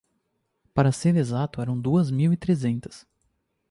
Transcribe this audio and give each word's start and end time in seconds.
Para 0.73 0.91
ser 0.91 1.15
exato 1.15 1.61
eram 1.61 1.79
duas 1.79 2.09
mil 2.09 2.33
e 2.33 2.35
trezentas. 2.35 3.05